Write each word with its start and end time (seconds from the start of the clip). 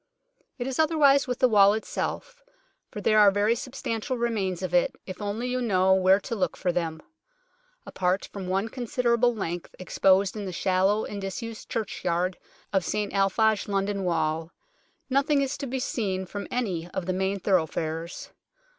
It 0.57 0.65
is 0.65 0.79
otherwise 0.79 1.27
with 1.27 1.37
the 1.37 1.47
wall 1.47 1.73
itself, 1.75 2.41
for 2.89 3.01
there 3.01 3.19
are 3.19 3.29
very 3.29 3.53
substantial 3.53 4.17
remains 4.17 4.63
of 4.63 4.73
it, 4.73 4.95
if 5.05 5.21
only 5.21 5.47
you 5.47 5.61
know 5.61 5.93
where 5.93 6.19
to 6.21 6.33
look 6.35 6.57
for 6.57 6.71
them. 6.71 7.03
Apart 7.85 8.25
from 8.33 8.47
one 8.47 8.67
considerable 8.67 9.35
length 9.35 9.75
exposed 9.77 10.35
in 10.35 10.45
the 10.45 10.51
shallow 10.51 11.05
and 11.05 11.21
disused 11.21 11.69
churchyard 11.69 12.39
of 12.73 12.83
St 12.83 13.13
Alphage 13.13 13.67
London 13.67 14.03
Wall, 14.03 14.49
nothing 15.07 15.39
is 15.39 15.55
to 15.59 15.67
be 15.67 15.77
seen 15.77 16.25
from 16.25 16.47
any 16.49 16.89
of 16.95 17.05
the 17.05 17.13
main 17.13 17.39
thoroughfares. 17.39 18.31